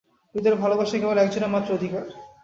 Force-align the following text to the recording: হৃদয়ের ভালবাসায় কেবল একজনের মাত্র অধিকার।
হৃদয়ের 0.35 0.59
ভালবাসায় 0.61 1.01
কেবল 1.01 1.17
একজনের 1.19 1.53
মাত্র 1.55 1.69
অধিকার। 1.73 2.03